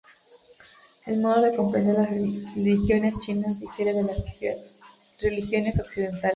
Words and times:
El 1.05 1.19
modo 1.21 1.43
de 1.43 1.55
comprender 1.55 1.93
las 1.95 2.09
religiones 2.09 3.19
chinas 3.19 3.59
difiere 3.59 3.93
de 3.93 4.01
las 4.01 4.17
religiones 5.21 5.79
occidentales. 5.79 6.29